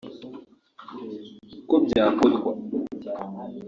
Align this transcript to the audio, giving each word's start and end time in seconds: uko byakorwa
uko 1.61 1.75
byakorwa 1.85 2.51